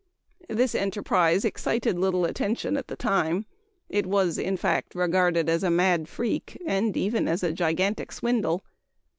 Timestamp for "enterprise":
0.73-1.45